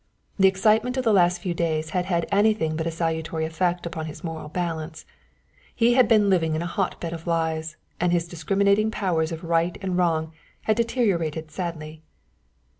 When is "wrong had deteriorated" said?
9.99-11.51